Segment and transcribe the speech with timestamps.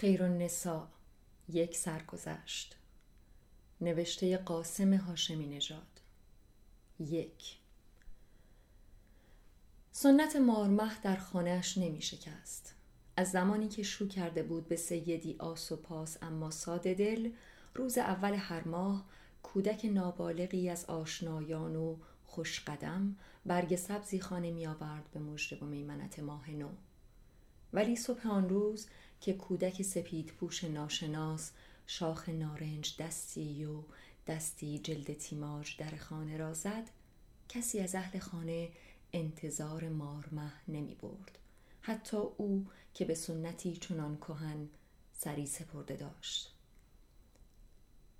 [0.00, 0.86] خیر النساء
[1.48, 2.76] یک سرگذشت.
[3.80, 6.00] نوشته قاسم هاشمی نژاد.
[7.00, 7.56] یک.
[9.92, 12.74] سنت مارمه در خانهاش نمی شکست.
[13.16, 17.30] از زمانی که شو کرده بود به سیدی آس و پاس اما ساده دل
[17.74, 19.06] روز اول هر ماه
[19.42, 26.18] کودک نابالغی از آشنایان و خوشقدم برگ سبزی خانه می آورد به مژده و میمنت
[26.18, 26.68] ماه نو.
[27.72, 28.86] ولی صبح آن روز
[29.20, 31.50] که کودک سپید پوش ناشناس
[31.86, 33.82] شاخ نارنج دستی و
[34.26, 36.90] دستی جلد تیماج در خانه را زد
[37.48, 38.68] کسی از اهل خانه
[39.12, 41.38] انتظار مارمه نمی برد.
[41.80, 44.68] حتی او که به سنتی چنان کهن
[45.12, 46.54] سری سپرده داشت.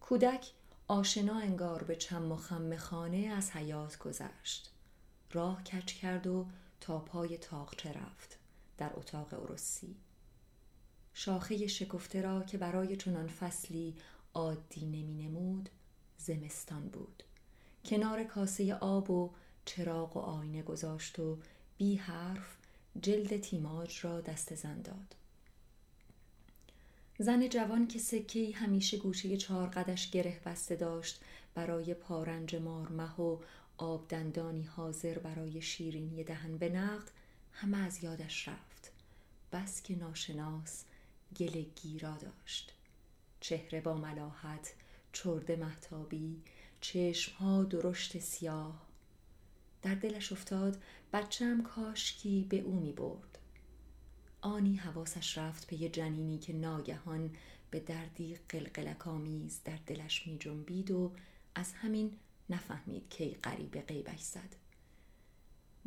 [0.00, 0.50] کودک
[0.88, 4.70] آشنا انگار به چم و خم خانه از حیات گذشت.
[5.32, 6.46] راه کچ کرد و
[6.80, 8.38] تا پای تاقچه رفت.
[8.78, 9.96] در اتاق عروسی.
[11.14, 13.94] شاخه شکفته را که برای چنان فصلی
[14.34, 15.68] عادی نمی نمود
[16.18, 17.22] زمستان بود.
[17.84, 19.30] کنار کاسه آب و
[19.64, 21.38] چراغ و آینه گذاشت و
[21.78, 22.56] بی حرف
[23.02, 25.14] جلد تیماج را دست زن داد.
[27.18, 31.20] زن جوان که سکه همیشه گوشه چهار قدش گره بسته داشت
[31.54, 33.38] برای پارنج مارمه و
[33.78, 37.10] آب دندانی حاضر برای شیرینی دهن به نقد
[37.52, 38.67] همه از یادش رفت.
[39.52, 40.84] بس که ناشناس
[41.36, 42.72] گل گیرا داشت.
[43.40, 44.74] چهره با ملاحت
[45.12, 46.42] چرده محتابی
[46.80, 48.86] چشمها درشت سیاه.
[49.82, 50.82] در دلش افتاد
[51.12, 53.38] بچم کاشکی به او می برد
[54.40, 57.30] آنی حواسش رفت به یه جنینی که ناگهان
[57.70, 61.12] به دردی قلقلک آمیز در دلش می جنبید و
[61.54, 62.12] از همین
[62.50, 64.67] نفهمید کی غریب غیبش زد.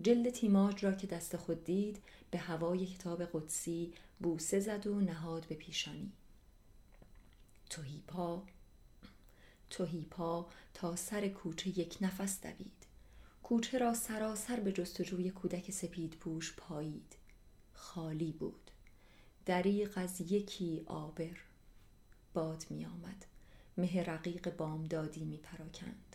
[0.03, 5.45] جلد تیماج را که دست خود دید به هوای کتاب قدسی بوسه زد و نهاد
[5.45, 6.11] به پیشانی.
[7.69, 8.43] توهی پا
[9.69, 12.85] توهی پا تا سر کوچه یک نفس دوید.
[13.43, 17.15] کوچه را سراسر به جستجوی کودک سپید پوش پایید.
[17.73, 18.71] خالی بود.
[19.45, 21.37] دریق از یکی آبر
[22.33, 23.25] باد می آمد
[23.77, 26.10] مه رقیق بامدادی می پراکند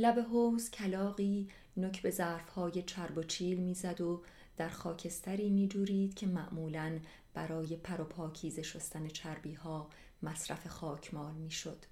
[0.00, 4.22] لب حوز کلاقی نک به ظرفهای چرب و چیل می‌زد و
[4.56, 7.00] در خاکستری میجورید که معمولا
[7.34, 9.90] برای پر و پاکیزه شستن چربی ها
[10.22, 11.84] مصرف خاکمال می‌شد.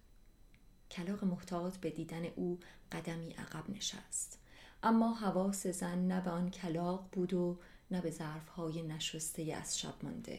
[0.90, 2.58] کلاق محتاط به دیدن او
[2.92, 4.40] قدمی عقب نشست.
[4.82, 7.58] اما حواس زن نه به آن کلاق بود و
[7.90, 10.38] نه به ظرفهای نشسته از شب مانده.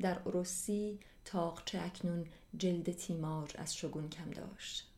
[0.00, 4.91] در عروسی تاقچه اکنون جلد تیماج از شگون کم داشت.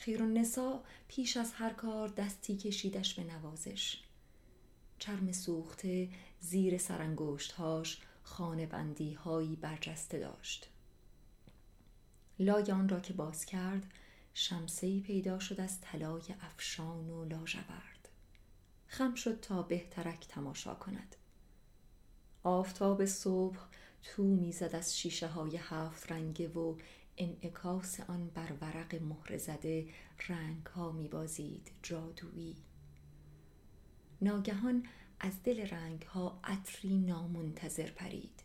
[0.00, 3.98] خیر نسا پیش از هر کار دستی کشیدش به نوازش.
[4.98, 6.08] چرم سوخته
[6.40, 10.70] زیر سرانگشتهاش خانه بندی هایی برجسته داشت.
[12.38, 13.92] لای آن را که باز کرد
[14.34, 18.08] شمسه پیدا شد از طلای افشان و لاژورد.
[18.86, 21.16] خم شد تا بهترک تماشا کند.
[22.42, 23.58] آفتاب صبح
[24.02, 26.76] تو می‌زد از شیشه های هفت رنگه و
[27.16, 29.88] انعکاس آن بر ورق مهر زده
[30.28, 32.56] رنگ ها می بازید جادویی.
[34.22, 34.86] ناگهان
[35.20, 38.42] از دل رنگ ها عطری نامنتظر پرید.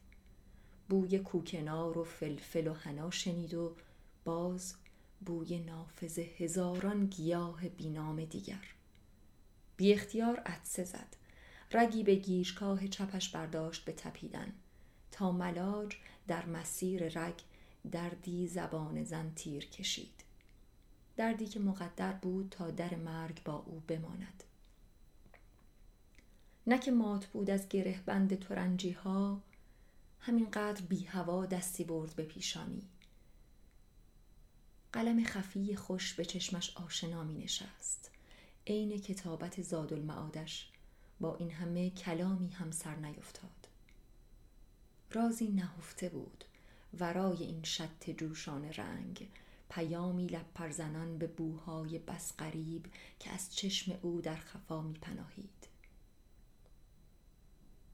[0.89, 3.75] بوی کوکنار و فلفل و حنا شنید و
[4.25, 4.75] باز
[5.25, 8.73] بوی نافذ هزاران گیاه بینام دیگر.
[9.77, 11.15] بی اختیار عدسه زد.
[11.71, 14.53] رگی به گیشکاه چپش برداشت به تپیدن.
[15.11, 15.95] تا ملاج
[16.27, 17.39] در مسیر رگ
[17.91, 20.23] دردی زبان زن تیر کشید.
[21.17, 24.43] دردی که مقدر بود تا در مرگ با او بماند.
[26.67, 29.41] نه که مات بود از گره بند ترنجی ها
[30.19, 32.81] همینقدر بی هوا دستی برد به پیشانی.
[34.93, 38.11] قلم خفی خوش به چشمش آشنا می نشست
[38.67, 40.69] عین کتابت زاد المعادش
[41.19, 43.67] با این همه کلامی هم سر نیفتاد.
[45.11, 46.45] رازی نهفته بود.
[46.99, 49.29] ورای این شط جوشان رنگ.
[49.69, 52.85] پیامی لب پرزنان به بوهای بس غریب
[53.19, 55.67] که از چشم او در خفا می پناهید.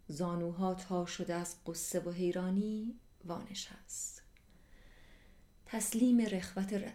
[0.07, 2.95] زانوها تا شده از قصه و حیرانی
[3.25, 4.23] وانشست
[5.65, 6.91] تسلیم رخوت ر...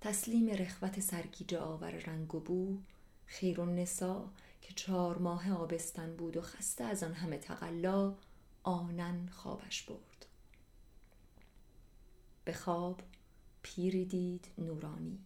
[0.00, 2.78] تسلیم رخوت سرگیجه آور رنگ و بو
[3.26, 4.30] خیر و نسا
[4.62, 8.14] که چهار ماه آبستن بود و خسته از آن همه تقلا
[8.62, 10.13] آنن خوابش برد.
[12.44, 13.00] به خواب
[13.62, 15.18] پیری دید نورانی.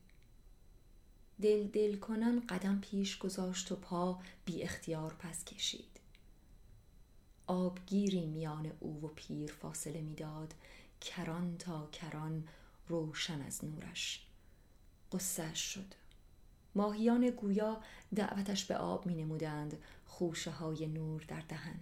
[1.42, 6.00] دل دل کنن قدم پیش گذاشت و پا بی اختیار پس کشید.
[7.46, 10.54] آبگیری میان او و پیر فاصله می‌داد
[11.00, 12.48] کران تا کران
[12.88, 14.26] روشن از نورش.
[15.12, 15.94] قصهش شد.
[16.74, 17.80] ماهیان گویا
[18.14, 21.80] دعوتش به آب می نمودند خوشه های نور در دهن.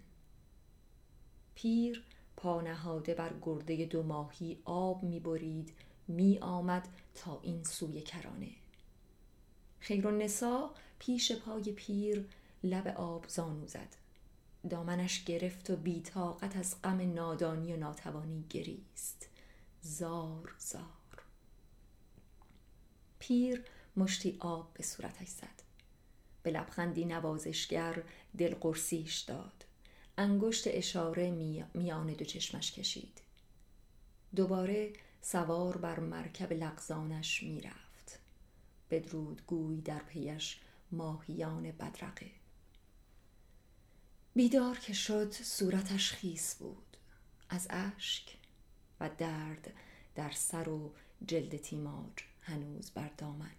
[1.55, 2.05] پیر
[2.37, 5.73] پانهاده بر گرده دو ماهی آب می برید
[6.09, 8.51] می آمد تا این سوی کرانه.
[9.81, 12.29] خیر نسا پیش پای پیر
[12.65, 13.97] لب آب زانو زد.
[14.71, 19.29] دامنش گرفت و بیتاقت از غم نادانی و ناتوانی گریست.
[19.83, 21.23] زار زار.
[23.19, 23.65] پیر
[23.97, 25.63] مشتی آب به صورتش زد.
[26.43, 28.03] به لبخندی نوازشگر
[28.39, 29.66] دلقرسیش داد.
[30.19, 31.31] انگشت اشاره
[31.75, 33.21] میان دو چشمش کشید.
[34.37, 34.93] دوباره
[35.23, 38.19] سوار بر مرکب لغزانش می‌رفت.
[38.91, 40.61] بدرود گوی در پیش
[40.93, 42.31] ماهیان بدرقه.
[44.35, 46.97] بیدار که شد صورتش خیس بود.
[47.49, 48.37] از اشک
[49.01, 49.73] و درد
[50.15, 50.93] در سر و
[51.27, 53.55] جلد تیماج هنوز بر دامن.